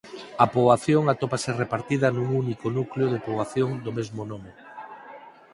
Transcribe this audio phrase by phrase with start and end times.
[0.43, 4.51] A poboación atópase repartida nun único núcleo de poboación do mesmo nome.